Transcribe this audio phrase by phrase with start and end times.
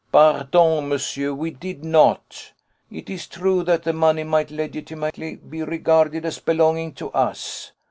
[0.11, 2.53] "Pardon, monsieur; we did not.
[2.89, 7.71] It is true that the money might legitimately be regarded as belonging to us.